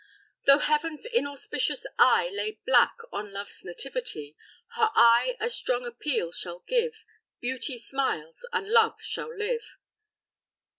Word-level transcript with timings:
Though 0.47 0.57
heaven's 0.57 1.05
inauspicious 1.05 1.85
eye 1.99 2.31
Lay 2.33 2.59
black 2.65 2.97
on 3.11 3.31
love's 3.31 3.63
nativity, 3.63 4.35
Her 4.69 4.89
eye 4.95 5.37
a 5.39 5.47
strong 5.47 5.85
appeal 5.85 6.31
shall 6.31 6.61
give; 6.65 7.05
Beauty 7.39 7.77
smiles, 7.77 8.43
and 8.51 8.67
love 8.71 8.95
shall 9.03 9.29
live. 9.31 9.75